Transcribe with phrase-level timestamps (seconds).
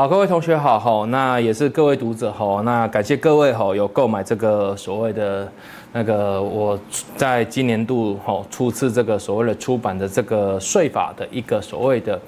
[0.00, 5.46] 好，各位同学好，哈，那也是各位读者好，那感谢各位好有购买这个所谓的
[5.92, 6.78] 那个我
[7.18, 12.18] 在今年度哈初次这个所谓的出版的这个税法的一个所谓的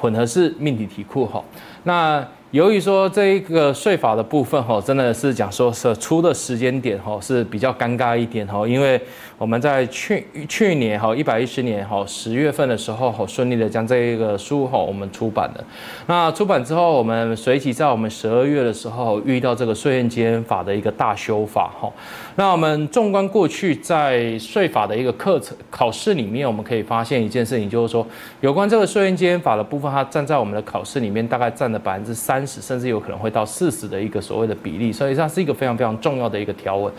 [0.00, 1.44] 混合式命题题库哈，
[1.82, 2.26] 那。
[2.50, 8.98] 由于说这一个税法的部分哈，真的是讲说是出的时间点哈是比较尴尬一点哈，因为
[9.38, 15.64] 我们在去去年哈一百一十年哈十月份的时候好顺利的将这一个书哈我们出版了。
[16.08, 21.88] 那出版之后，我们随即在我们十二月的时候遇到这个税院监法的一个大修法哈。
[22.34, 28.04] 那我们纵观过去在税法的一个课程考试里面，我们可以发现一件事情，就是说
[28.40, 32.44] 有关这个税院监法的部分，它站在我们的考试里面大概占了百分之三。
[32.48, 36.90] 十甚至有可能会到四十的一个所谓的比例，所以它是一个非常非常重要的一个条文。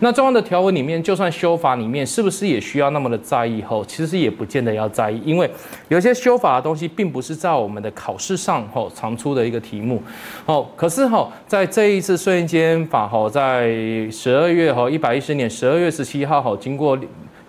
[0.00, 3.62] 那重要的条文里面，就算修法你面是不是也需要那么的在意？
[3.62, 5.50] 后其实也不见得要在意，因为
[5.88, 10.02] 有些修法的东西并不是在我们的考试上吼常出的一个题目。
[10.46, 13.70] 哦，可是吼在这一次瞬间法吼在
[14.10, 16.98] 十二月吼一百一十年十二月十七号吼经过。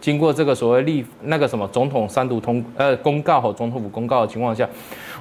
[0.02, 4.66] 经过这个所谓立那个什么总统三读通呃公告和总统府公告的情况下，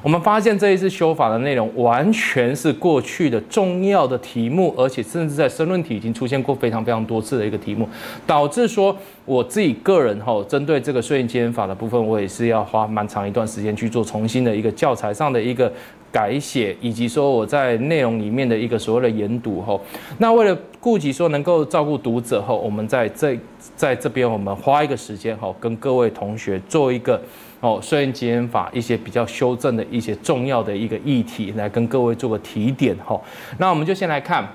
[0.02, 7.88] 我们发现这一次修法的内容完全是过去的重要的题目，而且甚至在申论题已经出现过非常非常多次的一个题目，
[8.26, 15.72] 导致说我自己个人哈针对这个税院监法的部分，我也是要花蛮长一段时间去做重新的一个教材上的一个
[16.12, 19.78] 改写，以及说我在内容里面的一个所谓的研读哈。
[20.18, 23.36] 那为了顾及说能够照顾读者后，我们在这。
[23.74, 27.20] 在这边，我们花一个时间哈，跟各位同学做一个
[27.60, 33.20] 哦，税院监法一些比较修正的一些重要的一个议题，来跟各位做个提点哈。
[33.58, 34.46] 那我们就先来看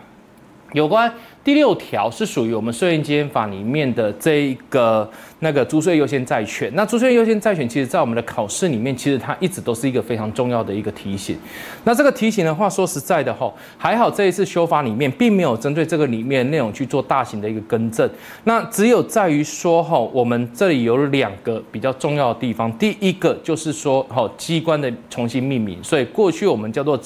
[0.71, 1.13] 有关。
[1.43, 5.09] 第六条是属于我们税院监法里面的这一个
[5.43, 6.71] 那个租税优先债权。
[6.73, 11.37] 那租税优先债权，其实在我们的考试里面，其实它一直都是一个非常重要的一个题型。
[11.83, 18.09] 那这个题型的话，说实在的吼，还好这一次修法里面并没有针对这个里面内容去做大型的一个更正。
[18.45, 22.75] 那只有在于说吼，我们这里有两个比较重要的地方。
[22.79, 26.99] 第一个就是说吼，机关的重新命名，所以过去我们叫做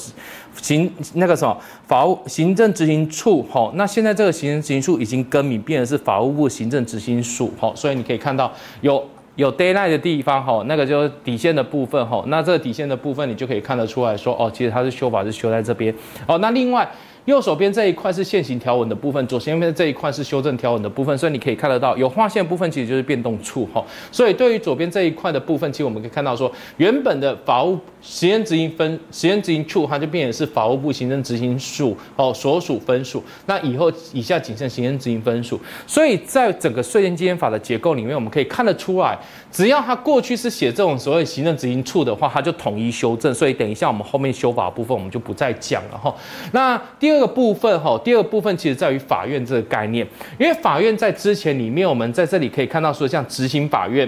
[0.62, 1.56] 行那个什么
[1.86, 4.38] 法务行政执行处吼，那现在这个。
[4.38, 8.52] 行政执行处已经更名，变成是法务部行政执行署，吼，所以你可以看看到
[8.82, 9.02] 有
[9.36, 15.96] 有 daylight 的地方，哈，那个就是底线的部分，哈，那这个底线的部分你就可以看得出来说，哦，其实它是修法是修在这边，
[16.28, 16.86] 哦，那另外。
[17.28, 23.84] 右手边这一块是现行条文的部分，左前面这一块是修正条文的部分，所以你可以看得到有划线部分其实就是变动处哈。
[24.10, 33.22] 所以对于左边这一块的部分，其实我们可以看到说，原本的法务行政执行分行政执行处，它就变成是法务部行政执行署哦所属分署。
[33.46, 35.60] 那以后以下仅剩行政执行分署。
[35.86, 39.20] 所以在整个税院监法的结构里面，我们可以看得出来，
[39.52, 43.34] 只要它过去是写这种所谓行政执行处的话，它就统一修正。
[43.34, 46.16] 所以等一下我们后面修法的部分，我们就不再讲了哈。
[46.54, 47.17] 那第二。
[47.18, 50.06] 这个部分哈，第二个部分其实在于法院这个概念，
[50.38, 54.08] 因为法院在之前里面，我们在这里可以看到说，像执行法院，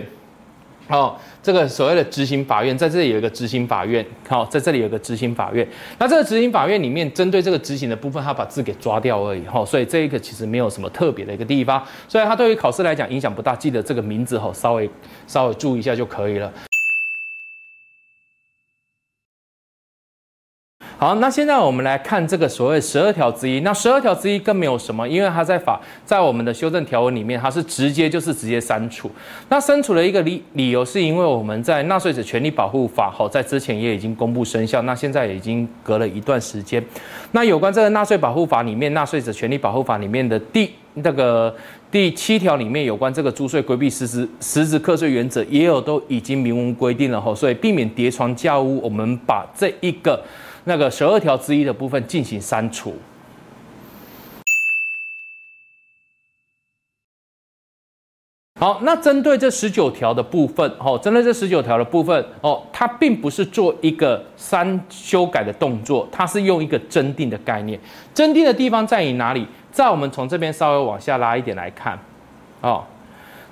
[0.90, 14.88] 哦，这个所谓的执行法院，在这里有一个执行法院，好，在这里有一个执行法院，那这个执行法院里面，针对这个执行的部分，他把字给抓掉而已，哈，所以这一个其实没有什么特别的一个地方，所以它对于考试来讲影响不大，记得这个名字哈，稍微
[15.26, 16.54] 稍微注意一下就可以了。
[21.00, 23.62] 好，那现在我们来看这个所谓十二条之一。
[23.62, 29.10] 那十二条之一更没有什么，因为它在法在我们的修正条文里面，它是直接就是直接删除。
[29.48, 36.84] 那删除的一个理理由是因为我们在纳税者权利保护法好，在之前也已经公布生效，那现在也已经隔了一段时间。
[37.32, 41.56] 那有关这个纳税保护法里面，纳税者权利保护法里面的第那个
[41.90, 50.22] 第七条里面有关这个租税规避实质实质课税原则，也有都已经明文规定了吼，所以避免叠床架屋，我们把这一个。
[50.64, 52.96] 那个十二条之一的部分进行删除。
[58.60, 67.80] 好，那针对这十九条的部分，哦，针对这十九条的部分，哦，它并不是做一个删修改的动作，它是用一个增订的概念。
[68.14, 69.48] 增订的地方在于哪里？
[69.72, 71.98] 在我们从这边稍微往下拉一点来看，
[72.60, 72.84] 哦。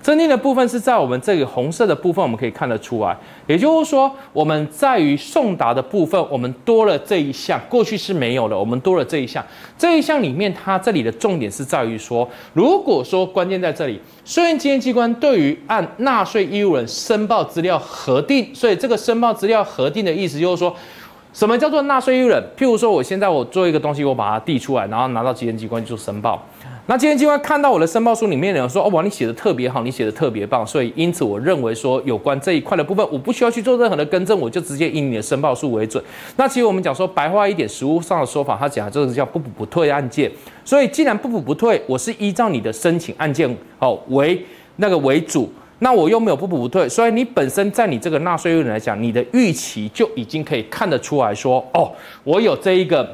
[0.07, 3.13] 增订的部分是在我们这个红色的部分，我们可以看得出来。
[3.45, 9.45] 也就是说，我们在于送达的部分，我们多了这一项，过去是没有的，我们多了这一项。
[9.77, 20.73] 这一项里面，它这里的重点是在于说，如果说关键在这里，虽然稽验机关对于按纳税义务人申报资料核定，所以这个申报资料核定的意思就是说，
[21.33, 22.41] 什么叫做纳税义务人？
[22.57, 26.41] 譬如说，我现在我做一个东西，我把它递出来，然后拿到稽验机关去申报。
[26.89, 36.01] 那今天机关看到我的申报书里面有说，哦，哇，你写的特别好，你写的特别棒，所以因此我认为说有关这一块的部分，我不需要去做任何的更正，我就直接以你的申报书为准。
[36.37, 40.31] 那其实我们讲说白话一点，实务上的说法，他讲的这个叫不补不退案件。
[40.63, 44.41] 所以既然不补不退，我是依照你的申请案件哦为
[44.77, 51.91] 那个为主，那我又没有不补不退，所以你本身在你这个纳税人来讲，你的预期就已经可以看得出来说，哦，
[52.23, 53.13] 我有这一个。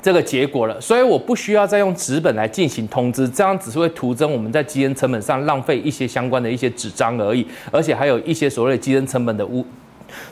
[0.00, 9.64] 这个结果了，所以我不需要再用纸本来进行通知，这样只是会徒增我们在基因成本上浪费一些相关的一些纸张而已，而且还有一些所谓的基因成本的误。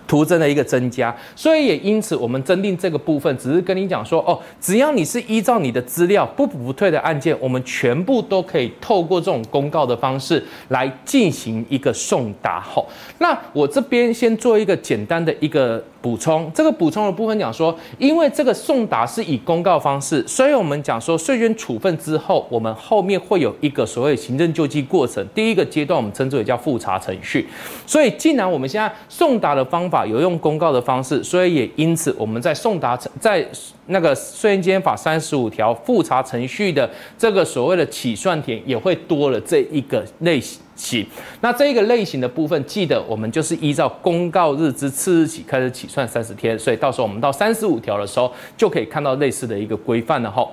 [0.06, 12.60] 徒增的一个增加，所以也因此我们增订这个部分，只是跟你讲说哦，只要你是依照你的资料不补不退的案件，我们全部都可以透过这种公告的方式来进行一个送达。
[12.60, 12.86] 好，
[13.18, 27.46] 那我这边先做一个简单的一个补充，这个补充的部分讲说，因为这个送达是以公告方式，所以我们讲说税捐处分之后，我们后面会有一个所谓行政救济过程，第一个阶段我们称之为叫复查程序。
[27.86, 33.46] 所以既然我们现在送达的方法有用公告的方式，所以也因此我们在送达程在
[33.86, 41.06] 那个税捐监法三十五条复查程序的这个所谓的起算点也会多了这一个类型。
[41.40, 50.46] 那这一个类型的部分，记得我们就是依照公告日之次日起开始起算三十天，所以到时候我们到三十五条的时候就可以看到类似的一个规范了哈。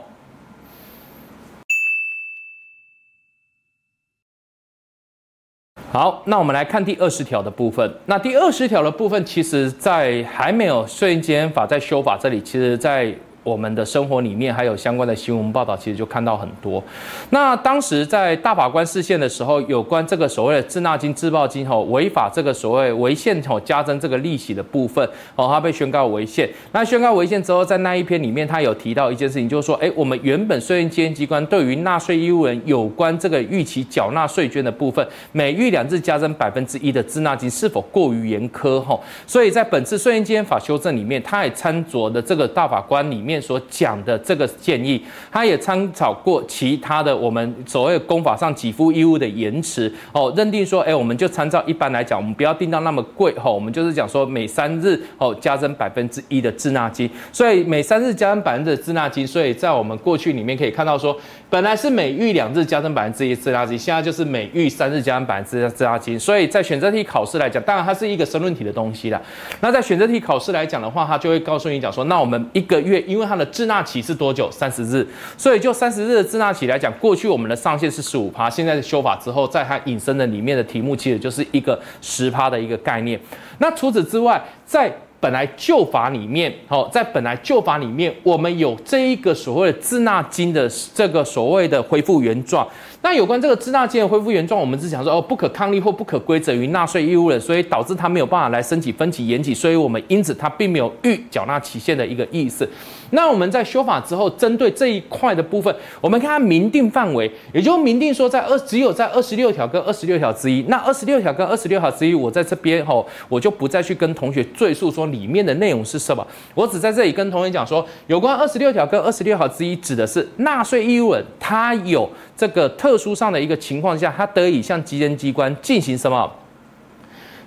[5.94, 7.94] 好，那我们来看第二十条的部分。
[8.08, 13.14] 那第二十条的部分，其实在还没有税捐法在修法这里，其实在。
[13.44, 16.82] 我们的生活里面还有相关的新闻报道，其实就看到很多。
[17.30, 25.06] 那当时在大法官释宪的时候，有关这个所谓的滞纳金、滞报金吼违法这个所谓违宪吼加征这个利息的部分
[25.36, 26.50] 哦，它被宣告违宪。
[26.72, 39.02] 那宣告违宪之后，在那一篇里面，他有提到一件事情，就是说，哎，我们原本税捐稽征机关对于纳税义务人有关这个逾期缴纳税捐的部分，每逾两次加征百分之一的滞纳金，是否过于严苛吼？
[39.28, 43.33] 所以在本次税捐法修正里面，他也参酌的这个大法官里面。
[43.34, 61.18] 面所讲的这个建议，他也参考过其他的我们所谓公法上给付义务的延迟哦，认定说，哎，我们就参照一般来讲，我们不要定到那么贵哈，我们就是讲说每三日哦加征百分之一的滞纳金，所以每三日加征百分之的滞纳金，所以在我们过去里面可以看到说，
[61.50, 69.22] 本来是每遇两日加征百分之一滞纳金，现在就是每遇三日加征百分之一滞纳金，所以在选择题考试来讲，当然它是一个申论题的东西啦。
[69.62, 74.50] 那在选择题考试来讲的话，它就会告诉你讲说，那我们一个月，因为它的滞纳期是多久？
[74.52, 75.08] 三十日。
[75.38, 83.20] 所以就三十日的滞纳期来讲，过去我们的上限是十五趴，现在的修法之后，在它引申的里面的题目，其实就是一个十趴的一个概念。
[83.60, 92.68] 那除此之外，在本来旧法里面，好，在本来旧法里面，我们有这一个所谓的滞纳金的这个所谓的恢复原状。
[93.04, 102.68] 那有关这个滞纳金的恢复原状，我们只想说哦，不可抗力或不可归责于纳税义务人，所以导致他没有办法来申请分期延期，所以我们因此他并没有预缴纳期限的一个意思。
[103.10, 110.64] 那我们在修法之后，针对这一块的部分，我们看它明定范围，也就明定说在二只有在二十六条跟二十六条之一。
[110.70, 122.98] 那二十六条跟二十六条之一，我在这边吼，我就不再去跟同学赘述说里面的内容是什么，我只在这里跟同学讲说，有关二十六条跟二十六条之一，指的是纳税义务人他有这个特。
[123.04, 126.32] 殊上的一个情况下，他得以向稽征机关进行什么？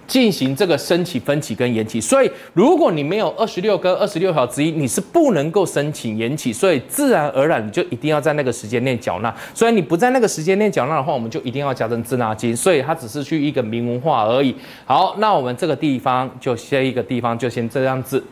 [0.07, 1.99] 进行这个申请分期跟延期。
[1.99, 6.53] 所以，如果你没有二十六跟二十六条之一，你是不能够申请延期。
[6.53, 9.35] 所以，自然而然你就一定要在那个时间内缴纳。
[9.55, 12.55] 所以，你不在那个时间内缴纳的话，我们就一定要加征滞纳金。
[12.55, 14.55] 所以，它只是去一个明文化而已。
[14.85, 18.23] 好，那我们这个地方就先一个地方就先这样子。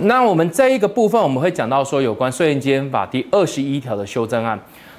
[0.00, 4.58] 那我们这一个部分，我们会讲到说有关税捐稽征法第二十一条的修正案。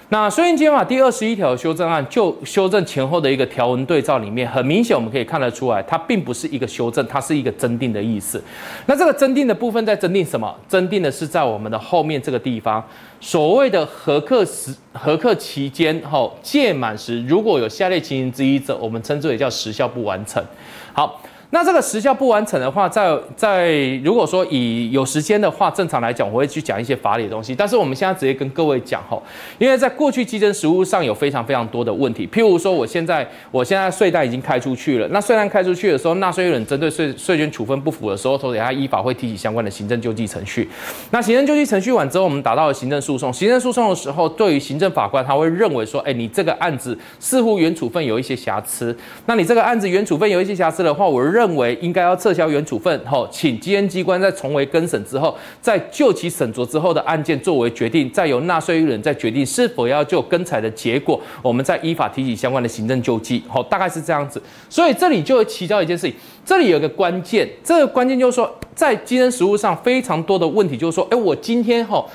[0.10, 8.44] 那税捐稽征法第二十一条的修正案，就修正前后的一个条文对照里面，很明显我们可以看得出来，它并不是一个修正，它是一个增订的意思。
[8.88, 10.54] 那这个增订的部分在增订什么？
[10.68, 12.84] 增订的是在我们的后面这个地方，
[13.22, 20.44] 所谓的合课时合课期间后届满时，如果有下列情形之一者，我们称之为叫时效不完成。
[20.92, 21.22] 好。
[21.52, 27.56] 那这个时效不完成的话，在在如果说以有时间的话，正常来讲，我会去讲一些法理的东西。
[27.56, 29.20] 但是我们现在直接跟各位讲哈，
[29.58, 32.28] 因为在过去基征实务上有非常非常多的问题。
[32.28, 40.70] 譬如说，我现在我现在税单已经开出去了，那税单开出去的时候，纳税人针对税税捐处分不符的时候，头底下依法会提起相关的行政救济程序。
[41.10, 43.34] 那行政救济程序完之后，我们达到了行政诉讼。
[43.34, 48.96] 行政诉讼的时候，对于行政法官他会认为说，哎，你这个案子似乎原处分有一些瑕疵。
[49.26, 64.42] 那你这个案子原处分有一些瑕疵的话，我认认为应该要撤销原处分，吼，请稽征机关在重为更审之后，在就其审酌之后的案件作为决定，再由纳税人再决定是否要就更裁的结果，我们再依法提起相关的行政救济，吼，大概是这样子。
[64.70, 66.16] 所以这里就会提到一件事情，
[66.46, 72.10] 这里有一个关键，这个关键就是说，在稽征实务上非常多的问题，就是说，哎，我今天吼。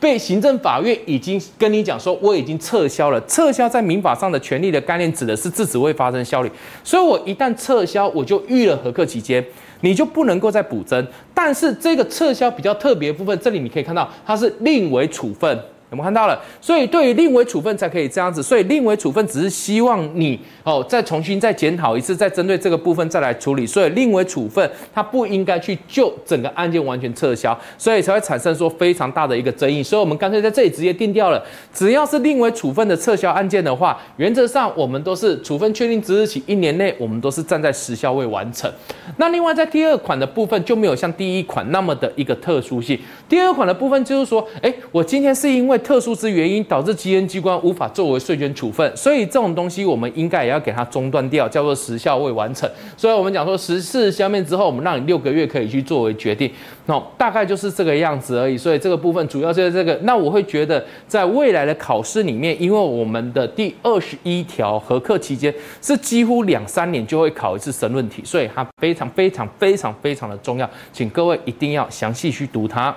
[0.00, 3.20] 被行政法院已经跟你讲说，我已经撤销了。
[3.26, 6.50] 撤销在民法上的权利的概念，指的是自止未发生效力。
[6.82, 9.44] 所以我一旦撤销，我就预了合课期间，
[9.82, 11.06] 你就不能够再补增。
[11.34, 15.58] 但是这个撤销比较特别部分，这里你可以看到，它是另为处分。
[15.90, 16.40] 有没有看到了？
[16.60, 18.42] 所以对于另为处分才可以这样子。
[18.42, 23.66] 所以另为处分只是希望你哦，再重新再检讨一次，再针对这个部分再来处理。
[23.66, 29.82] 所以另为处分它不应该去就整个案件完全撤销，所以才会产生说非常大的一个争议。
[29.82, 31.44] 所以我们干脆在这里直接定掉了，
[31.74, 38.70] 只要是另为处分的撤销案件的话，原则上我们都是处分确定之日起一年内，我们都是站在时效未完成。
[39.16, 42.96] 那另外在第二款的部分就没有像第一款那么的一个特殊性。
[43.28, 52.70] 第二款的部分就是说，哎，我今天是因为特殊之原因导致基因机关无法作为税捐处分，所以这种东西我们应该也要给它中断掉，叫做时效未完成。
[52.96, 56.50] 所以我们讲说时事消灭之后，我们让你六个月可以去作为决定，
[56.86, 58.56] 那大概就是这个样子而已。
[58.56, 59.98] 所以这个部分主要就是这个。
[60.02, 72.94] 那我会觉得在未来的考试里面，因为我们的第二十一条合课期间是几乎两三年就会考一次申论题，所以它非常非常非常非常的重要，请各位一定要详细去读它。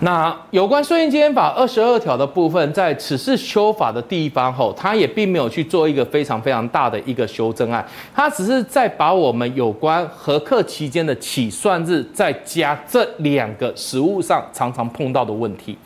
[0.00, 7.82] 那有关税金稽征法二十二条的部分，在此次修法的地方吼，它也并没有去做一个非常非常大的一个修正案，
[8.14, 15.76] 它只是在把我们有关核课期间的起算日再加这两个实务上常常碰到的问题。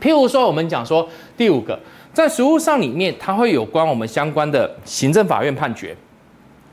[0.00, 1.76] 譬如说，我们讲说第五个，
[2.12, 5.96] 在实务上里面，它会有关我们相关的行政法院判决，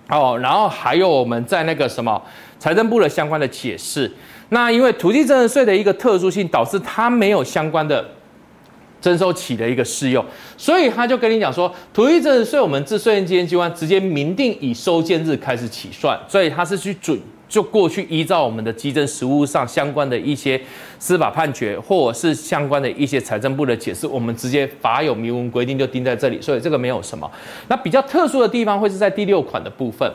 [0.08, 2.22] 哦，然后还有我们在那个什么
[2.60, 4.12] 财政部的相关的解释。
[4.50, 8.06] 那因为土地增值税的一个特殊性，导致它没有相关的
[9.02, 10.24] 征收期的一个适用，
[10.56, 17.20] 所以他就跟你讲说，土地增值税我们自税稽征机关直接明定以收件日开始起算，所以他是去准
[17.50, 20.60] 就过去依照我们的基征实务上相关的一些
[21.00, 27.30] 司法判决，或者是相关的一些财政部的解释，我们直接法有明文规定就定在这里，所以这个没有什么。
[27.68, 30.10] 那比较特殊的地方会是在第六款的部分。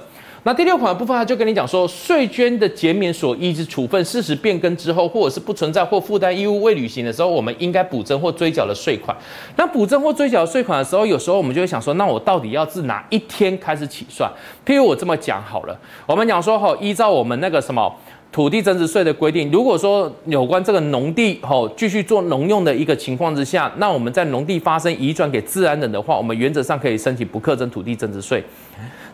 [0.49, 9.14] 那第六款的部分，他就跟你讲说，税捐的减免所依之处分事实变更之后，或者是不存在或负担义务未履行的时候，我们应该补征或追缴的税款。
[9.57, 14.26] 那补征或追缴税款的时候，有时候我们就会想说，那我到底要自哪一天开始起算？
[14.64, 17.95] 譬如我这么讲好了，我们讲说，吼，依照我们那个什么
[18.33, 28.43] 土地增值税的规定，如果说有关这个农地，吼，继续做农用的一个情况之下，那我们在农地发生移转给自然人的话，我们原则上可以申请不课征土地增值税。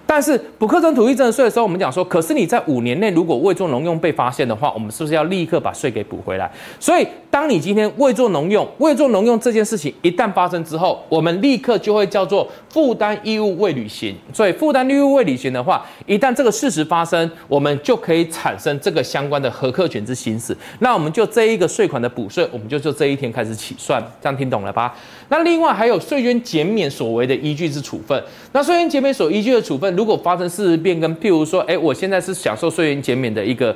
[0.07, 6.51] 但是不课征土地增值税的时候，我们讲说，可是你在五年内如果未做农用被发现的话，我们是不是要立刻把税给补回来？
[6.79, 14.15] 所以，当你今天未做农用、未做农用这件事情一旦发生之后，我们立刻就会叫做负担义务未履行。
[14.33, 20.57] 所以，负担义务未履行的话，一旦这个事实发生，我们就可以产生这个相关的核课权之行使。
[20.81, 24.03] 那我们就这一个税款的补税，我们就就这一天开始起算。
[24.21, 24.95] 这样听懂了吧？
[25.29, 28.23] 那另外还有税捐减免所为的依据之处分。
[28.53, 33.75] 那税捐减免所依据的处分，如果发生事实变更，譬如说，哎，我现在是享受税源减免的一个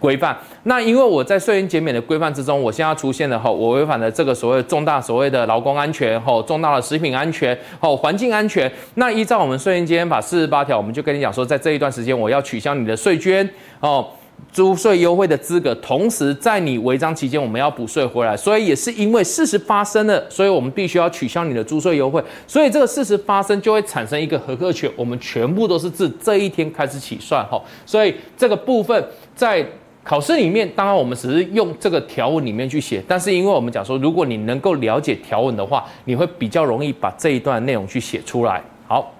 [0.00, 13.48] 规范，那因为我在税源减免的规范之中，我现在出现了吼，我违反了这个所谓重大所谓的劳工安全吼，重大的食品安全吼，环境安全，那依照我们税源减免法四十八条，我们就跟你讲说，在这一段时间，我要取消你的税捐
[13.80, 14.06] 哦。
[14.50, 29.64] 租税优惠的资格，同时在你违章期间，我们要补税回来，所以也是因为事实发生了，所以我们必须要取消你的租税优惠，所以这个事实发生就会产生一个合课权，我们全部都是自这一天开始起算哈，所以这个部分在
[30.02, 39.14] 考试里面，当然我们只是用这个条文里面去写，但是因为我们讲说，如果你能够了解条文的话，你会比较容易把这一段内容去写出来，好。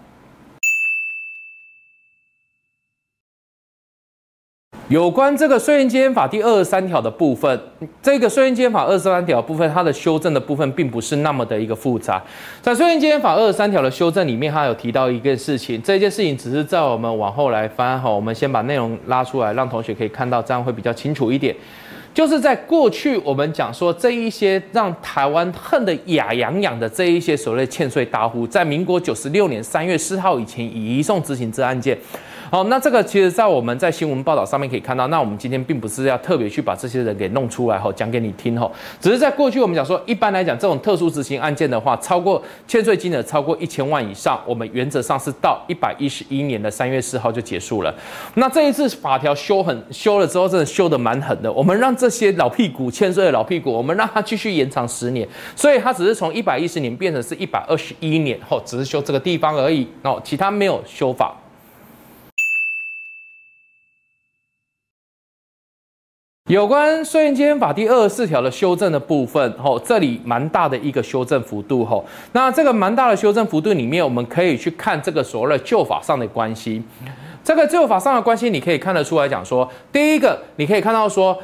[4.89, 7.61] 有关这个税捐稽征法第二十三条的部分，
[8.01, 12.23] 这个税捐稽征法二十三条部分，它的修正的部分并不是那么的一个复杂。
[12.63, 21.55] 在税捐稽征法二十三条的修正里面，它有提到一件事情，这件事情只是在我们往后来翻哈，我们先把内容拉出来，让同学可以看到，这样会比较清楚一点。
[22.15, 31.97] 就是在过去我们讲说这一些让台湾恨得牙痒痒的这一些所谓欠税大户，在民国九十六年三月四号以前已移送执行之案件。
[32.51, 35.07] 好，那这个其实在我们在新闻报道上面可以看到。
[35.09, 38.73] 那我们今天并不是要特别去把这些人给弄出来吼，讲给你听吼。
[38.99, 47.95] 只是在过去我们讲说，一般来讲这种特殊执行案件的话，超过欠税金额超过一千万以上，我们原则上是到一百一十一年的三月四号就结束了。
[48.37, 51.53] 那这一次法条修很修了之后，真的修得蛮狠的。
[51.53, 61.37] 我们让这些老屁股欠税的老屁股，我们让他继续延长十年，所以他只是从一百一十年变成是一百二十一年后，只是修这个地方而已哦，其他没有修法。
[66.49, 72.03] 有关税源稽征法第二十四条的修正的部分，吼，这里蛮大的一个修正幅度，吼，
[72.33, 76.83] 那这个蛮大的修正幅度里面，我们可以去看这个所谓的旧法上的关系。
[77.45, 81.39] 这个旧法上的关系，你可以看得出来讲说，第一个，你可以看到说。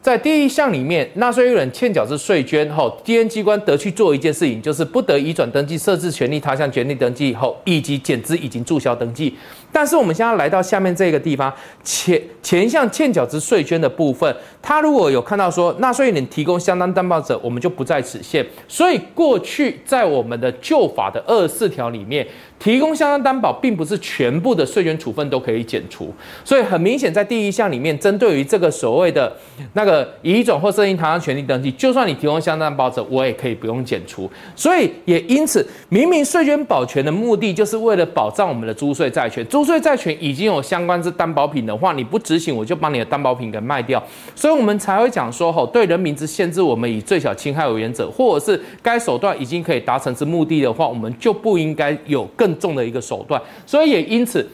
[0.00, 9.36] 在第一项里面，纳税人欠缴之税捐后，稽征机关得去做一件事情，就是不得移转登记、设置权利他项权利登记后，以及减资已经注销登记。
[9.72, 18.44] 但是我们现在来到下面这个地方，前前项欠缴之税捐的部分，他如果有看到说纳税人提供相当担保者，我们就不在此限。
[18.66, 22.26] 所以过去在我们的旧法的二十四条里面。
[22.58, 26.12] 提供相当担保，并不是全部的税捐处分都可以减除，
[26.44, 29.32] 所以很明显，在第一项里面，针对于这个所谓的
[29.74, 34.28] 那个移转或设定他项权利登记，就算你提供相当担保者，我也可以不用减除。
[34.56, 44.00] 所以也因此，明明税捐保全的目的就是为了保障我们的租税债权，租税债权已经有相关之担保品的话，你不执行，我就把你的担保品给卖掉。
[44.32, 52.24] 所以我们才会讲说，吼，对人民之限制，我们以最小侵害为原则，或者是该手段已经可以达成之目的的话，我们就不应该有。
[52.36, 54.48] 更重的一个手段，所以也因此，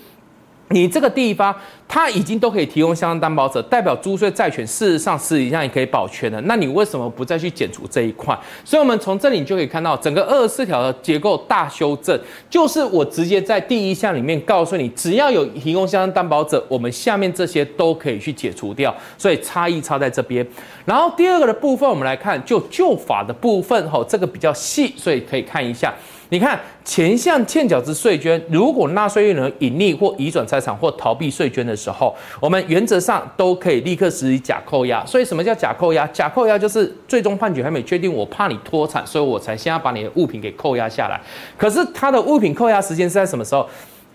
[0.74, 1.54] 你这个地方
[1.86, 6.40] 他已经都可以提供相当担保者，代表租税债权事实上实际上也可以保全的。
[6.42, 8.36] 那你为什么不再去减除这一块？
[8.64, 12.18] 所以，我们从这里你就可以看到，整个二十四条的结构大修正，
[12.50, 18.92] 就是我直接在第一项里面告诉你，只要有提供相当担保者，我们下面这些都可以去解除掉。
[19.16, 20.44] 所以差异差在这边。
[20.84, 25.94] 然后第二个的部分，我们来看就旧法的部分，吼，这个比较细，所以可以看一下。
[26.34, 35.06] 你看前项欠缴之税捐，如果纳税人隐匿或移转财产或逃避税捐的时候，我们原则上都可以立刻实施假扣押。
[35.06, 36.04] 所以什么叫假扣押？
[36.08, 41.20] 假扣押就是最终判决还没确定，我怕你脱产，所以我才先要把你的物品给扣押下来。
[41.56, 43.68] 可是他的物品扣押时间是在什么时候？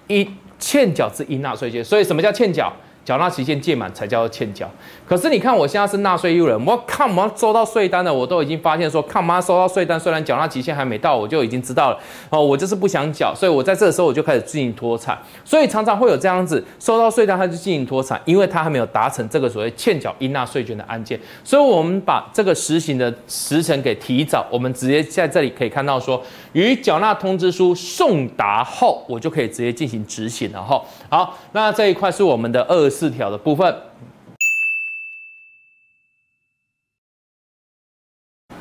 [0.08, 0.30] 一
[0.60, 1.82] 欠缴之应纳税金。
[1.82, 2.70] 所以什么叫欠缴？
[3.06, 4.70] 缴纳期限届满才叫欠缴。
[5.10, 11.98] 可是你看，我现在是纳税义务人，我看我收到税单了，我都已经发现说，看妈收到税单，虽然缴纳期限还没到，我就已经知道了
[12.30, 15.18] 哦，我就是不想缴，所以我在这个时候我就开始进行脱产。
[15.44, 21.20] 所以常常会有这样子，收到税单他就进行脱产，因为他还没有达成这个所谓欠缴应纳税捐的案件。
[21.44, 26.22] 所以我们把这个实行的时程给提早，我们直接在这里可以看到说，
[26.54, 30.80] 于缴纳通知书送达后，我就可以直接进行执行了哈。
[31.10, 33.76] 好，那这一块是我们的二十四条的部分。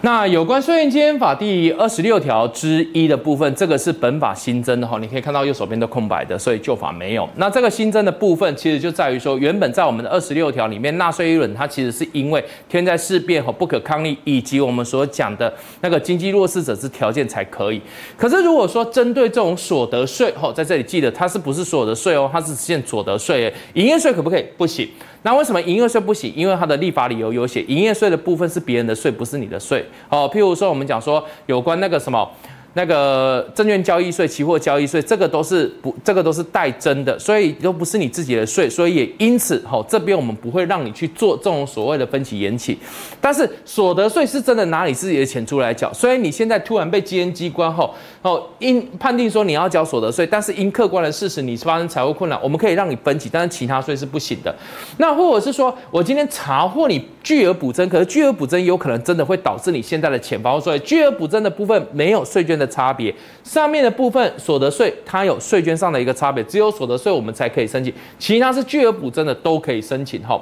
[0.01, 7.29] 那有关税源稽征法第二十六条之一的部分，这个是本法新增的哈，你可以看到右手边都空白的，所以旧法没有。
[7.35, 17.83] 那这个新增的部分，其实就在于说，原本在我们的二十六条里面，纳税义务人他其实是因为天灾事变和不可抗力，以及我们所讲的那个经济弱势者之条件才可以。
[18.17, 24.45] 可是如果说针对这种所得税，哈，在这里记得它是不是所得税哦，它是实现所得税，营业税可不可以？
[24.57, 24.89] 不行。
[25.22, 26.33] 那为什么营业税不行？
[26.37, 29.85] 因为它的立法理由有写，营业税的部分是别人的税，不是你的税。
[30.09, 32.31] 哦，譬如说我们讲说有关那个什么。
[32.79, 42.79] 那个证券交易税、期货交易税，这个都是不，这个都是代征的，所以都不是你自己的税，所以也因此，吼，这边我们不会让你去做这种所谓的分期延期。
[43.21, 54.55] 但是所得税是真的拿你自己的钱出来缴，所以你现在突然被稽征机关后，哦，因判定说你要缴所得税，但是因客观的事实你发生财务困难，我们可以让你分期，但是其他税是不行的。
[54.99, 70.22] 那或者是说我今天查获你巨额补征，可是巨额补征有可能真的会导致你现在的钱包，所以巨额补征的部分没有税券的差别，上面的部分所得税它有税捐上的一个差别，只有所得税我们才可以申请，其他是巨额补征的都可以申请。
[70.22, 70.40] 哈，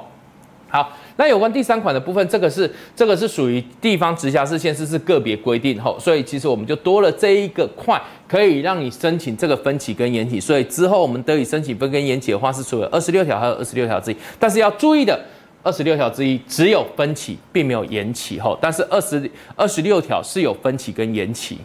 [0.69, 5.81] 好，那有关第三款的部分，这个是这个是属于地方直辖市、县市是个别规定。
[5.81, 10.39] 吼，所以其实我们就多了这一个块，可以让你申请这个分期跟延期。
[10.39, 15.19] 所以之后我们得以申请分跟延期的话，是除了二十六条还有二十六条之一，但是要注意的。
[15.63, 18.39] 二十六条之一只有分期，并没有延期。
[18.39, 21.57] 吼，但是二十二十六条是有分期跟延期。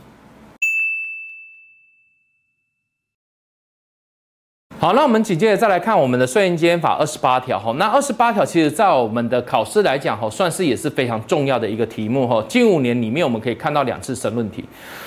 [4.82, 7.72] 好，那我们紧接着再来看我们的税金法二十八条哈。
[7.78, 12.44] 那二十八条其实在我们的考试来讲哈，算是也是非常重要的一个题目哈。
[12.48, 14.64] 近五年里面我们可以看到两次申论题。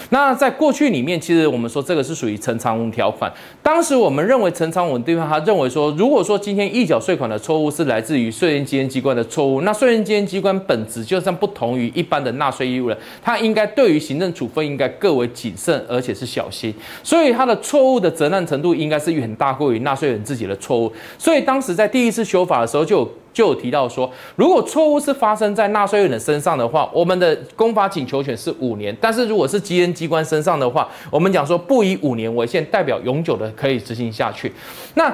[0.09, 3.31] 那在过去里面，其实我们说这个是属于陈长文条款。
[3.61, 16.73] 当时我们认为陈长文对方他认为说，如果说今天预缴税款的错误是来自于税捐稽征机关的错误，那税捐稽征机关本质就算不同于一般的纳税义务人，他应该对于行政处分应该更为谨慎，而且是小心。
[17.03, 19.65] 所以他的错误的责难程度应该是远大过。
[19.65, 34.49] 于纳税人自己的错误，所以当时在第一次修法的时候就有就有提到说，如果错误是发生在纳税人的身上的话，我们的公法请求权是五年；但是如果是稽征机关身上的话，我们讲说不以五年为限，代表永久的可以执行下去。
[34.93, 35.13] 那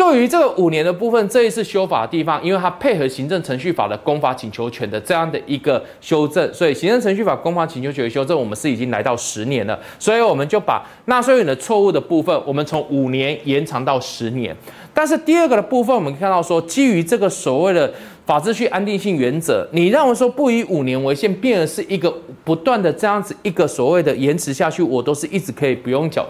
[0.00, 9.78] 对于这个五年的部分，这一次修法的地方，因为它配合行政程序法的公法请求权的这样的一个修正，所以行政程序法公法请求权的修正，我们是已经来到十年了。
[9.98, 14.56] 所以我们就把纳税人的错误的部分，我们从五年延长到十年。
[14.94, 17.92] 但是第二个的部分，我们看到说，基于这个所谓的
[18.24, 22.10] 法秩序安定性原则，你认为说不以五年为限，变而是一个
[22.42, 26.26] 不断的这样子一个所谓的延迟下去，我都是一直可以不用缴。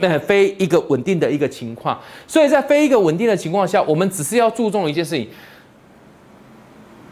[0.00, 5.28] 那非一个稳定的一个情况，所以在非一个稳定的情况下，我们只是要注重一件事情。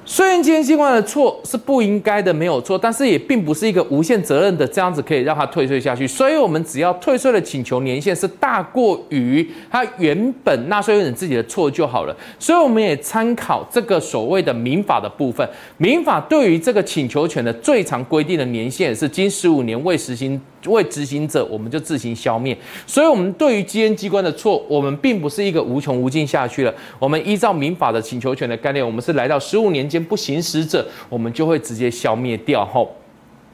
[0.09, 6.07] 税捐稽征机关的错是不应该的，没有错，但是也并不是一个无限责任的这样子可以让他退税下去。
[6.07, 12.17] 所以，我们只要退税的请求年限是大过于他原本纳税人自己的错就好了。
[12.39, 20.41] 所以，我们也参考这个所谓的民法的部分，民法对于这个请求权的最长规定的年限是经十五年未实行。
[20.67, 22.55] 为执行者，我们就自行消灭。
[22.85, 26.75] 所以，我们对于稽征机关的错，我们并不是一个无穷无尽下去了。
[26.99, 32.65] 我们依照民法的请求权的概念，我们是来到十五年间不行使者，我们就会直接消灭掉。
[32.65, 32.91] 吼，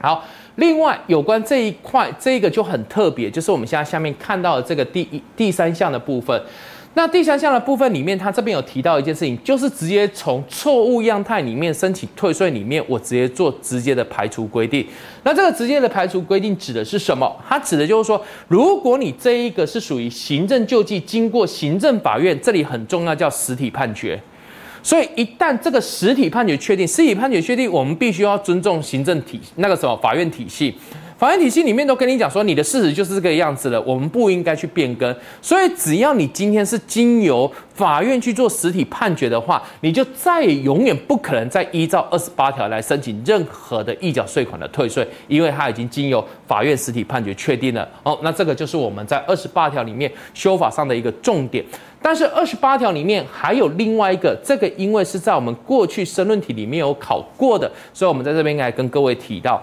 [0.00, 0.24] 好，
[0.57, 6.40] 另外有关这一块，这个就很特别，就是我们现在下面看到的这个第一、第三项的部分。
[6.96, 14.87] 那第三项的部分里面，它这边有提到一件事情，就是直接从错误样态里面申请退税里面，我直接做直接的排除规定。
[15.24, 17.37] 那这个直接的排除规定指的是什么？
[17.48, 24.22] 它指的就是说，如果你这一个是属于行政救济，经过行政法院，这里很重要，叫实体判决。
[24.85, 30.75] 所以一旦这个实体判决确定，实体判决确定，我们必须要尊重行政体那个什么法院体系。
[31.24, 35.16] 法院体系里面都跟你讲说，你的事实就是这个样子了，我们不应该去变更。
[35.40, 47.88] 所以只要你今天是经由法院去做实体判决的话，你就再也永远不可能再依照二十八条来申请任何的预缴税款的退税，因为它已经经由法院实体判决确定了。
[48.02, 51.64] 哦，那这个就是我们在二十八条里面修法上的一个重点。
[52.02, 59.62] 但是二十八条里面还有另外一个，这个因为是在我们过去申论题里面有考过的，所以我们在这边来跟各位提到。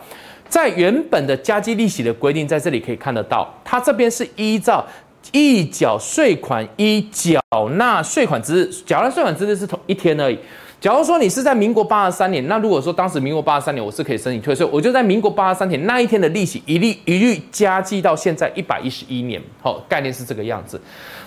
[0.52, 4.86] 在原本的加计利息的规定，在这里可以看得到，它这边是依照
[5.32, 7.42] 一缴税款一缴
[7.78, 10.38] 纳税款之日，缴纳税款之日是同一天而已。
[10.82, 20.82] 假如说你是在民国八十三年，那如果说当时民国八十三年我是可以申请退税，我就在民国八十三年那一天的利息一律一律加计到现在一百一十一年，好，概念是这个样子。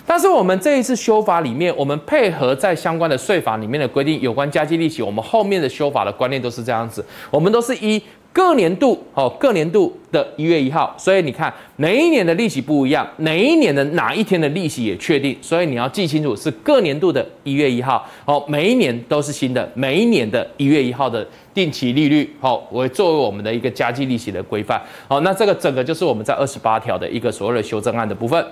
[0.05, 7.99] 但是我们这一次修法里面，我们配合在相关的税法里面的规定，有关加计利息，我们后面的修法的观念都是这样子，我们都是依。
[8.35, 28.45] 各年度哦，各年度的一月一号，所以你看每一年的利息不一样，哪一年的哪一天的利息也确定，所以你要记清楚是各年度的一月一号哦，每一年都是新的，每一年的一月一号的定期利率哦，我作为我们的一个加计利息的规范哦，那这个整个就是我们在二十八条的一个所谓的修正案的部分。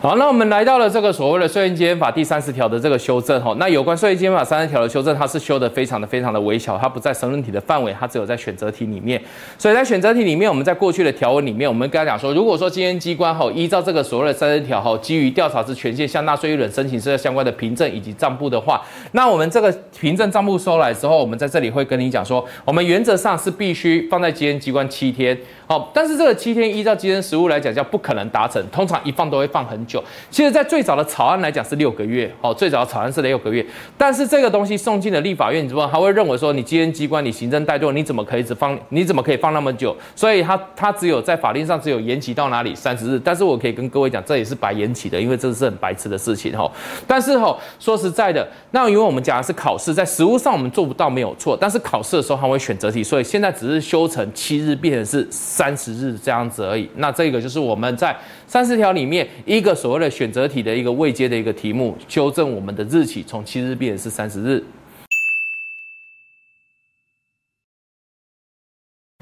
[0.00, 3.52] 好，那我们来到了这个所谓的税捐稽征法第三十条的这个修正哈。
[3.58, 9.20] 那有关税捐稽征法三十条的修正，它是修的非常的非常的微小，它不在申论题的范围，它只有在选择题里面。
[9.58, 18.80] 所以在选择题里面，我们在过去的条文里面，我们跟他讲说，如果说稽征机关哈依照这个所谓的三十条哈，基于调查之权限向纳税人申请这个相关的凭证以及账簿的话，
[19.10, 25.36] 那我们这个凭证账簿收来之后，我们在这里会跟你讲说，我们原则上是必须放在稽征机关七天。
[25.68, 30.02] 好，但是这个七天依照稽征实务来讲叫不可能达成，通常一放都会放很久。
[30.30, 33.64] 其实，在最早的草案来讲是六个月，好，最早的草案是六个月。
[33.98, 38.78] 但是这个东西送进了立法院之后，他会认为说，你稽征机关你行政怠惰，你怎么可以只放？
[38.88, 39.94] 你怎么可以放那么久？
[40.16, 43.20] 所以他他只有在法令上只有延期到哪里三十日。
[43.22, 46.66] 但是我可以跟各位讲，这也是白延期的，因为这是很白痴的事情哈。
[47.06, 55.28] 但是哈，说实在的，那因为我们讲的是考试，在实务上我们做不到没有错，但是考试的时候他会选择题，所以现在只是修成七日变成是。
[55.58, 58.16] 三十日这样子而已，那这个就是我们在
[58.46, 64.62] 三十条里面一个所谓的选择题的一个未接的一个题目，纠正我们的日期从七日变是三十日。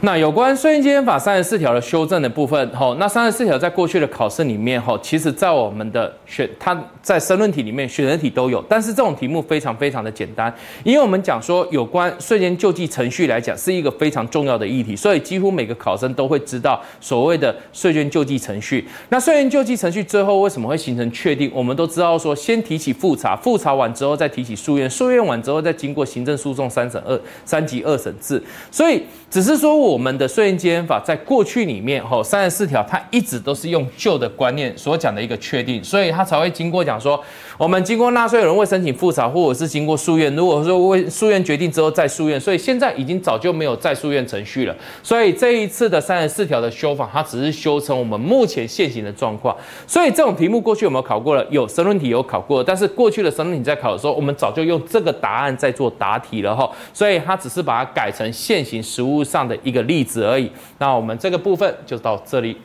[0.06, 18.86] 那有关税金法三十四条的修正的部分，吼，那三十四条在过去的考试里面，吼，其实在我们的选，它在申论题里面、选择题都有，但是这种题目非常非常的简单，因为我们讲说有关税前救济程序来讲是一个非常重要的议题，所以几乎每个考生都会知道所谓的税前救济程序。
[19.08, 21.50] 那税前救济程序最后为什么会形成确定？
[21.52, 28.40] 我们都知道说，先提起复查，复查完之后再提起诉愿，诉愿完之后再经过行政诉讼三审二三级二审制，
[28.70, 29.95] 所以只是说。
[29.95, 37.18] 我我们的税前稽征法在过去里面，吼三十四条，它一直都是用旧的观念所讲的一个确定，所以它才会经过讲说，
[37.56, 44.76] 我们经过纳税人未申请复查，或者是经过诉愿，如果说为诉愿决定之后再诉愿，所以现在已经早就没有再诉愿程序了。
[45.02, 49.56] 所以这一次的三十四条的修法，它只是修成我们目前现行的状况。
[49.86, 51.46] 所以这种题目过去有没有考过了？
[51.48, 56.70] 有申论题有考过，但是过去的申论题在考的时候，我们早就用这个答案在做答题了哈。
[56.92, 59.85] 所以它只是把它改成现行实务上的一个。
[59.86, 60.52] 例子而已。
[60.78, 62.58] 那我们这个部分就到这里。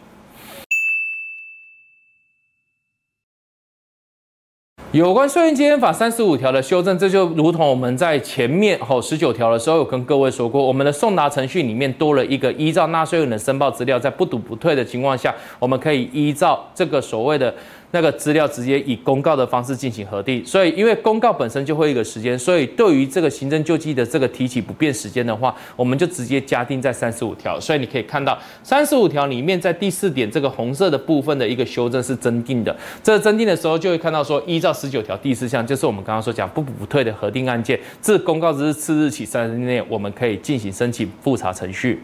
[4.92, 17.56] 有关税前稽征法三十五条的修正，这就如同我们在前面吼十九条的时候有跟各位说过，我们的送达程序里面多了一个依照纳税人的申报资料，在不赌不退的情况下，我们可以依照这个所谓的。
[17.92, 27.60] 那个资料直接以公告的方式进行核定，所以因为公告本身就会一个时间，所以对于这个行政救济的这个提起不变时间的话，我们就直接加定在三十五条。
[27.60, 32.76] 所以你可以看到三十五条里面在第四点这个红色的部分的一个修正是增订的。
[33.04, 42.02] 这增订的时候就会看到说，依照十九条第四项，就是我们刚刚说讲不补退的核定案件，自公告之日次日起三十日内，我们可以进行申请复查程序。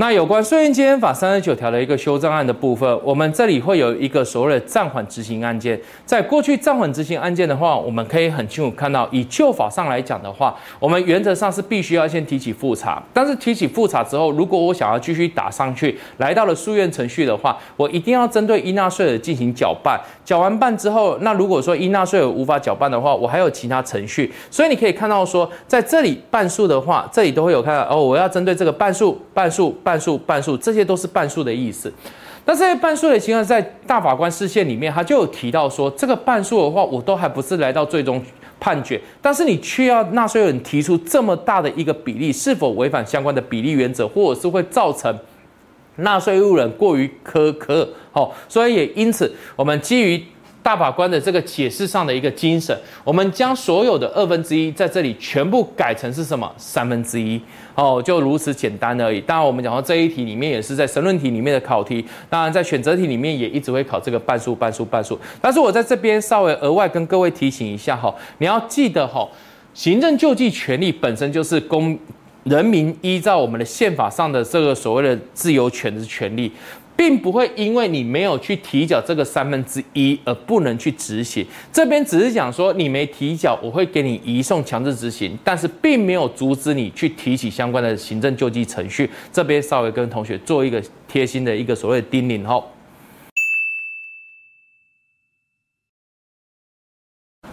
[0.00, 5.78] 那有关税前稽征法三十九条的一个修正案的部分，我们这里会有一个所谓的暂缓执行案件。
[6.06, 13.02] 在过去暂缓执行案件的话，我们可以很清楚看到，以旧法上来讲的话，我们原则上是必须要先提起复查。
[13.12, 20.00] 但是提起复查之后，如果我想要继续打上去，来到了诉愿程序的话，我一定要针对应纳税额进行缴办。
[20.24, 24.32] 缴完办之后，那如果说应纳税额无法缴办的话，我还有其他程序。
[24.50, 31.92] 所以你可以看到说，在这里半数的话，这里都会有看到哦，我要针对这个半数、半数、半数半数，这些都是半数的意思。
[32.44, 38.22] 那这些半数的情况，在大法官视线里面，他就有提到说，这个半数的话，我都还不是来到最终
[38.60, 45.12] 判决，但是你却要纳税人提出这么大的一个比例，是否违反相关的比例原则，或者是会造成
[45.96, 47.88] 纳税义务人过于苛刻？
[48.12, 50.22] 好，所以也因此，我们基于。
[50.62, 56.50] 大法官的这个解释上的一个精神，我们将所有的二分之一在这里全部改成是什么？
[56.56, 57.40] 三分之一
[57.74, 59.20] 哦，就如此简单而已。
[59.20, 65.18] 当然，我们讲到这一题里面也是在神论题里面的考题，当然在选择题里面也一直会考这个半数、半数、半数。
[65.40, 69.26] 但是我在这边稍微额外跟各位提醒一下哈，你要记得哈，
[69.72, 71.98] 行政救济权利本身就是公
[72.44, 76.50] 人民依照我们的宪法上的这个所谓的自由权的权利。
[77.00, 81.46] 并不会因为你没有去提交这个三分之一而不能去执行。
[81.72, 89.08] 这边只是讲说你没提交，我会给你移送强制执行，但是并没有阻止你去提起相关的行政救济程序。
[89.32, 92.70] 这边稍微跟同学做一个贴心的一个所谓的叮咛吼。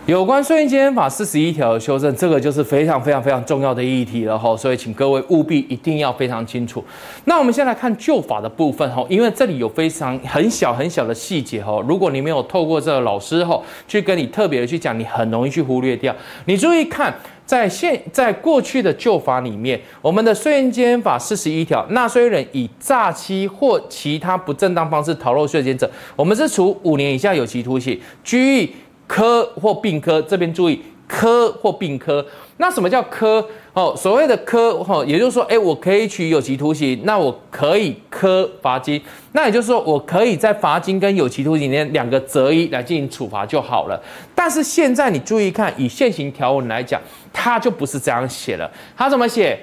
[0.08, 6.82] 有关税前稽征法四十一条的修正，这个就是非常非常非常重要的议题了哈，所以请各位务必一定要非常清楚。
[7.26, 16.15] 那我们先来看旧法的部分哈，因为这里有非常很小很小的细节哈，如果你没有透过这个老师哈去跟你特别的去讲，你很容易去忽略掉。
[16.46, 17.13] 你注意看，
[17.46, 28.72] 在现在过去的旧法里面，我们的税前稽征法四十一条，纳税人以诈欺或其他不正当方式逃漏税金者，我们是处五年以下有期徒刑、拘役。
[29.08, 32.24] 科或并科，这边注意科或并科。
[32.58, 33.43] 那什么叫科？
[33.74, 39.00] 哦，所谓的科，哦，也就是说，哎，我可以取有期徒刑，那我可以科罚金，
[39.34, 44.02] 那也就是说，我可以在罚金跟有期徒刑里面两个择一来进行处罚就好了。
[44.34, 47.00] 但是现在你注意看，以现行条文来讲，
[47.32, 48.70] 它就不是这样写了。
[48.98, 49.60] 它怎么写？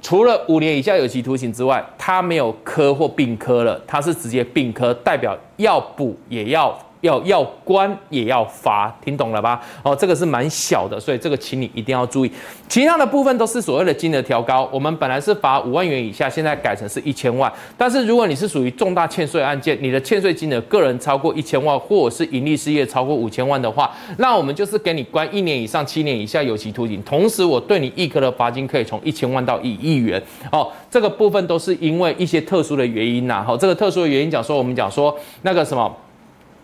[0.00, 6.74] 除了五年以下有期徒刑之外，它没有科或并科了，它是直接并科，代表要补也要。
[7.00, 9.60] 要要关也要罚，听懂了吧？
[9.82, 12.32] 哦，这个是蛮小的，所以这个请你一定要注意。
[12.68, 17.52] 其他的部分都是所谓的金额调高，我们本来是罚五万元以下，现在改成是一千万。
[17.76, 30.22] 但是如果你是属于重大欠税案件，你的欠税金额个人超过一千万，或者是盈利事业超过五千万的话，那我们就是给你关一年以上七年以下有期徒刑，同时我对你一科的罚金可以从一千万到一亿元。
[30.52, 33.42] 哦，这个部分都是因为一些特殊的原因呐。
[33.46, 35.92] 好，这个特殊的原因讲说，我们讲说那个什么。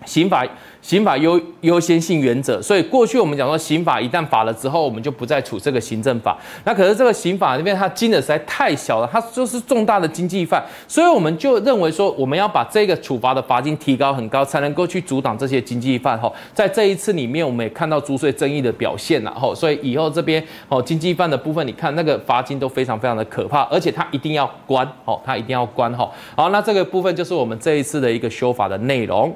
[0.06, 0.46] 刑法。
[0.82, 6.38] 刑法优优先性原则，所以过去我们讲说，刑法一旦罚了之后，我们就不再处这个行政法。
[6.62, 16.16] 那可是这个刑法里面，它金额实在太小了，它就是重大的经济犯，所以我们就认为说，我们要把这个处罚的罚金提高很高，才能够去阻挡这些经济犯。
[16.20, 19.30] 哈，在这一次里面，我们也看到租税争议的表现了。
[19.32, 24.86] 哈，所以以后这边哦，经济犯的部分，你看那个罚金都非常非常的可怕，而且它一定要关。
[25.04, 25.92] 哦，它一定要关。
[25.94, 29.34] 哈，好，那这个部分就是我们这一次的一个修法的内容。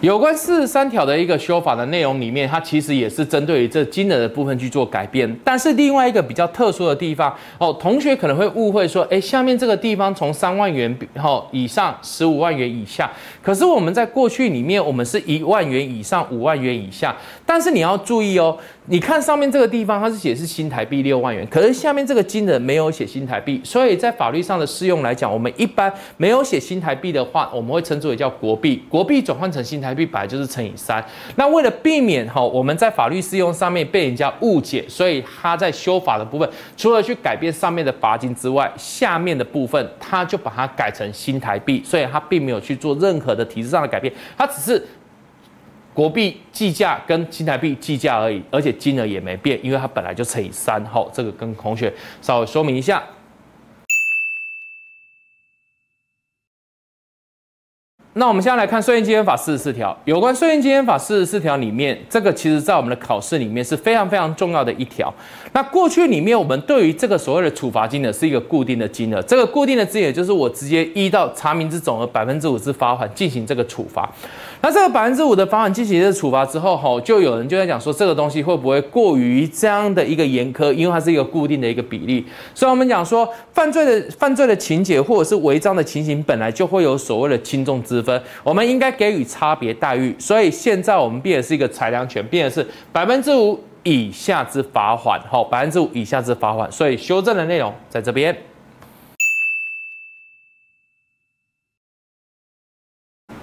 [0.00, 5.28] 有关四十三条的一个修法的内容里面，它其实也是针对于这金额的部分去做改变。
[5.42, 13.10] 但是另外一个比较特殊的地方哦，同学可能会误会说，诶，下面这个地方从三万元哈以上十五万元以下，
[13.42, 17.16] 可是我们在过去里面，我们是一万元以上五万元以下。
[17.44, 18.56] 但是你要注意哦，
[18.90, 31.04] 你看上面这个地方，它是写是新台币六万元，可是下面这个金额没有写新台币，所以在法律上的适用来讲，我们一般没有写新台币的话，我们会称之为叫国币，国币转换成新台币本来就是乘以三。
[31.36, 44.82] 那为了避免哈我们在法律适用上面被人家误解，所以他在修法的部分，除了去改变上面的罚金之外，下面的部分他就把它改成新台币，所以他并没有去做任何的体制上的改变，他只是。
[45.98, 50.80] 国币计价跟新台币计价而已，而且金额也没变，因为它本来就乘以三。
[50.84, 53.02] 好，这个跟同学稍微说明一下。
[58.14, 65.12] 那我们现在来看《税金稽征法》四十四条，有关《税金稽征法》四十四条里面，这个其实在我们的考试里面是非常非常重要的一条。
[65.52, 74.12] 那过去里面，我们对于这个所谓的处罚金额是一个固定的金额，这个固定的金额就是我直接依照查明之总额百分之五之罚款进行这个处罚。
[74.60, 80.72] 那这个百分之五的罚款进行的处罚之后，吼，就有人就在讲说，这个东西会不会过于这样的一个严苛？
[80.72, 88.20] 因为它是一个固定的一个比例，所以我们讲说，犯罪的犯罪的情节或者是违章的情形，本来就会有所谓的轻重之分。
[88.42, 98.36] 我们应该给予差别待遇，所以现在我们变的是一个裁量权，变的是百分之五以下之罚款，好，百分之五以下之罚款，所以修正的内容在这边。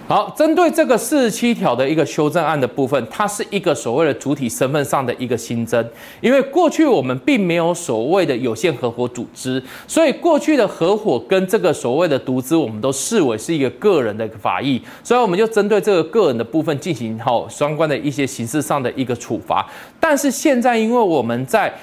[0.07, 5.83] 好，针对这个四十七条的一个修正案的部分，它是一个所谓的主体身份上的一个新增，
[6.21, 19.67] 因为过去我们并没有所谓的有限合伙组织，所以过去的合伙跟这个所谓的独资，我们都视为是一个个人的一个法益，所以我们就针对这个个人的部分进行好相关的一些形式上的一个处罚。
[19.99, 21.73] 但是现在，因为我们在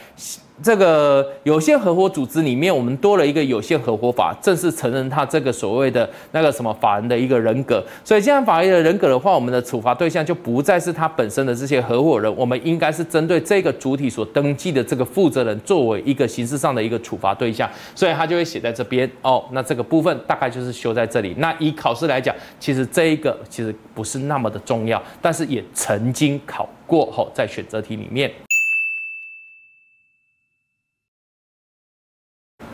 [0.62, 7.82] 这个有限合伙组织里面，我们多了一个有限合伙法，正式承认他这个所谓的那个什么法人的一个人格。
[8.04, 17.68] 所以，既然法人的人格的话，我们的处罚对象就不再是他本身的这些合伙人，我们应该是针对这个主体所登记的这个负责人作为一个形式上的一个处罚对象。
[17.94, 19.44] 所以，他就会写在这边哦。
[19.50, 21.34] 那这个部分大概就是修在这里。
[21.38, 28.30] 那以考试来讲，其实这一个其实不是那么的重要，但是也曾经考过后在选择题里面。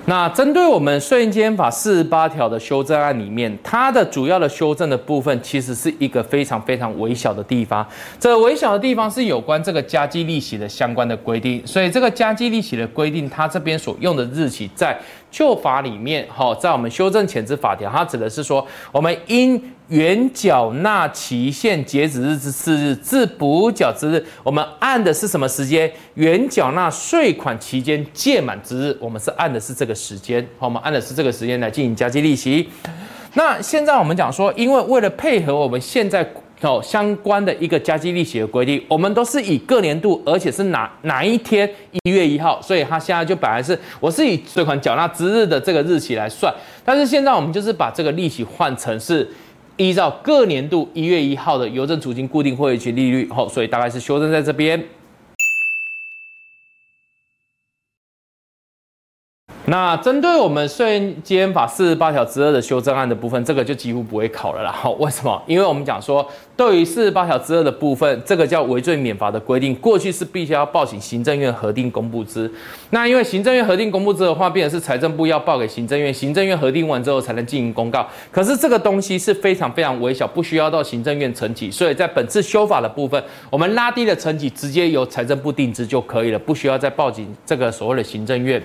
[0.08, 7.86] 那针对我们税金法四十八条的修正案里面，它的主要的修正的部分，其实是一个非常非常微小的地方。
[8.18, 11.62] 这微小的地方是有关这个加计利息的相关的规定。
[11.66, 14.98] 所以这个加计利息的规定，它这边所用的日期在
[15.30, 25.90] 旧法里面，哈，在我们修正前之法条，它指的是说，我们应原缴纳期限截止日之次日至补缴之日，我们按的是什么时间？
[26.14, 30.46] 原缴纳税款期间届满之日，我们是按的是这个时间。
[30.58, 32.68] 好，我们按的是这个时间来进行加计利息。
[33.34, 36.24] 那现在我们讲说，因为为了配合我们现在
[36.62, 41.68] 哦相关的一个加计利息的规定，我们都是以各年度，而且是哪哪一天
[42.04, 49.28] 一月一号，所以它现在就本来是我是以税款缴纳之日的这个日期来算，但是现在我们就是把这个利息换成是。
[49.80, 54.76] 依照各年度一月一号的邮政储金固定会期利率，哦，所以大概是修正在这边。
[59.70, 64.72] 那针对我们税金稽征法四十八条之二的修正案的部分，这个就几乎不会考了啦。
[64.72, 65.42] 好，为什么？
[65.46, 66.26] 因为我们讲说，
[66.56, 72.50] 对于四十八条之二的部分，这个叫微罪免罚的规定，过去是必须要报请行政院核定公布之。
[72.88, 78.08] 那因为行政院核定公布之的话，变成是财政部要报给行政院，行政院核定完之后才能进行公告。
[78.32, 88.62] 可是这个东西是非常非常微小，不需要到行政院层级，所以在本次修法的部分，我们拉低了层级，直接由财政部定之就可以了，不需要再报请这个所谓的行政院。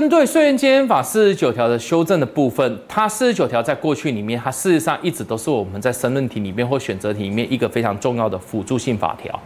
[0.00, 9.38] 针对税金稽征法四十九条的修正的部分，它四十九条在过去里面，它事实上一直都是我们在申论题里面或选择题里面一个非常重要的辅助性法条。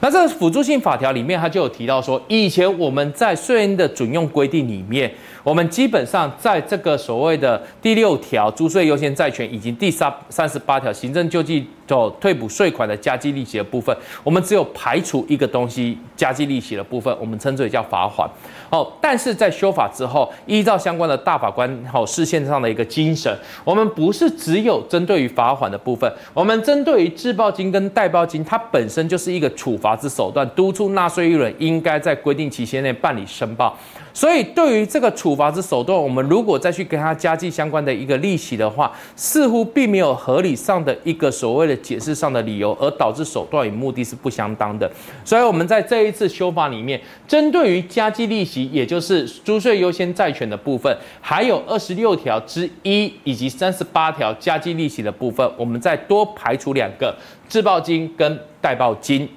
[0.00, 5.12] 那这个辅助性法条里面，它就有提到说，以前我们在税捐的准用规定里面，
[5.42, 18.28] 我们基本上在这个所谓的第六条租税优先债权以及第三三十八条行政救济就退补税款的加计利息的部分，我们只有排除一个东西，加计利息的部分，我们称之为叫罚款。
[18.70, 33.76] 哦，但是在修法之后，依照相关的大法官好释宪上的一个精神，我们不是只有针对于罚款的部分，我们针对于滞报金跟代报金，它本身就是一个处罚之手段，督促纳税义人应该在规定期限内办理申报。
[34.12, 44.90] 所以，对于这个处罚之手段，我们如果再去跟他加计相关的一个利息的话，似乎并没有合理上的一个所谓的解释上的理由，而导致手段与目的是不相当的。
[45.24, 57.14] 所以，我们在这一次修法里面，针对于加计利息，也就是租税优先债权的部分，还有二十六条之一以及三十八条加计利息的部分，我们再多排除两个
[57.48, 59.28] 滞报金跟代报金。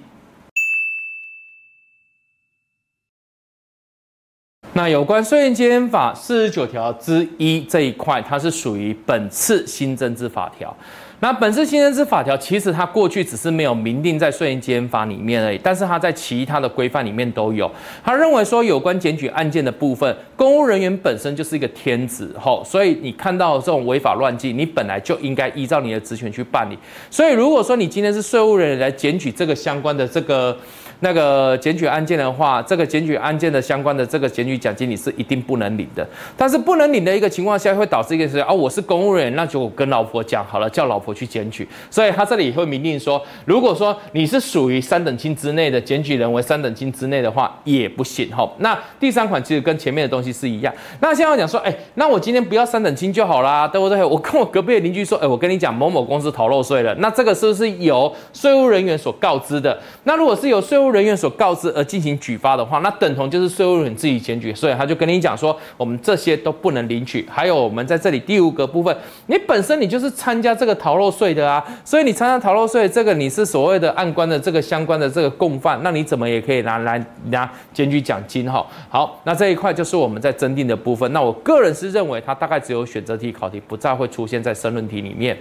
[4.75, 10.75] 那有关税捐稽征法四十九条之一这一块，它是属于本次新增之法条。
[11.19, 17.71] 那本次新增之法条，其实它过去只是没有明定在税捐稽征法里面而已，但是它在其他的规范里面都有。
[18.03, 26.77] 他认为说，有关检举案件的部分，公务人员本身就是一个天职，吼，所以你看到这种违法乱纪，你本来就应该依照你的职权去办理。
[27.11, 30.57] 所以如果说你今天是税务人员来检举这个相关的这个。
[31.03, 36.07] 那个检举案件的话，这个检举案件的相关的这个检举奖金你是一定不能领的。
[36.37, 41.67] 但是不能领的一个情况下，会导致一个事情啊，我是公务人员，那就我跟老婆讲好了，叫老婆去检举。
[41.91, 48.49] 所以他这里也会明令说，如果说你是属于三等亲之内的检举人为三等亲之内的话，也不行哈。
[48.59, 50.73] 那第三款其实跟前面的东西是一样。
[51.01, 54.01] 那现在讲说，哎，那我今天不要三等亲就好啦，对不对？
[54.01, 59.77] 我跟我隔壁的邻居说，哎，我跟你讲，某某公司逃漏税了，那这个是不是由税务人员所告知的？
[60.05, 67.27] 那如果是由税务人员所告知而进行举发的话，那等同就是税务人自己检举，所以他就跟你讲说，我们这些都不能领取。
[67.29, 68.95] 还有我们在这里第五个部分，
[69.27, 78.65] 你本身你就是参加这个逃漏税的啊，所以你参加逃漏税这个你是所谓的案关的这个相关的这个共犯，那你怎么也可以拿来拿检举奖金哈？
[78.89, 81.11] 好，那这一块就是我们在增订的部分。
[81.11, 85.37] 那我个人是认为它大概只有选择题考题，不再会出现在申论题里面。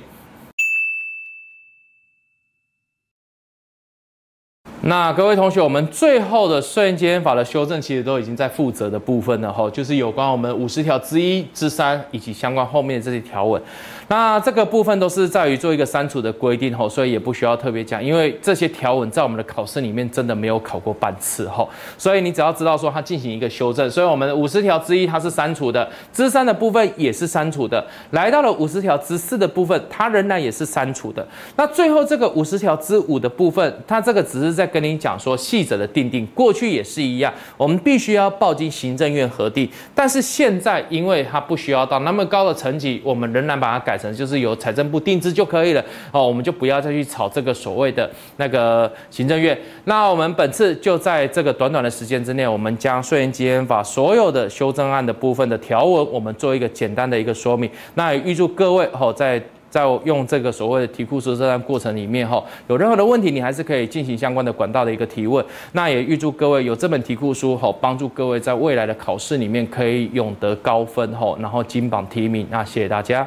[4.84, 13.62] 那各位同学，我们最后的税捐稽征法的修正，其实都已经在负责的部分了哈，就是有关我们五十条之一之三以及相关后面的这些条文。
[14.08, 21.66] 那这个部分都是在于做一个删除的规定吼，所以也不需要特别讲，因为这些条文在我们的考试里面真的没有考过半次哈，
[21.96, 31.24] 所以你只要知道说它进行一个修正，所以我们五十条之一它是删除的，之三的部分也是删除的，来到了五十条之四的部分，它仍然也是删除的。
[31.54, 43.92] 那最后这个五十条之五的部分，它这个只是在跟你讲说细则的订定，过去也是一样，我们必须要报经行政院核定，但是现在因为它不需要到那么高的层级，我们仍然把它改。
[44.02, 49.56] 成就是由财政部定制就可以了哦，我们就不要再去炒这个所谓的那个行政院。
[49.84, 57.70] 那我们本次就在这个短短的时间之内，我们将税捐稽征法所有的修正案的部分的条文，我们做一个简单的一个说明。
[57.94, 59.40] 那也预祝各位哦，在
[59.72, 65.42] 在用这个所谓的题库书这段过程里面哈，有任何的问题，你还是可以进行相关的管道的一个提问。
[65.72, 72.46] 那也预祝各位有这本题库书哈，帮助各位在未来的考试里面可以勇得高分哈，然后金榜题名。
[72.50, 73.26] 那谢谢大家。